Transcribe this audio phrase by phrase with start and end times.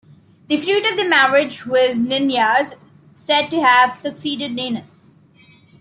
[0.49, 2.73] The fruit of the marriage was Ninyas,
[3.13, 5.19] said to have succeeded Ninus.